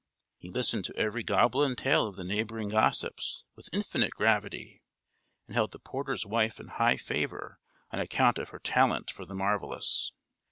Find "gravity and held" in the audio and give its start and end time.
4.15-5.73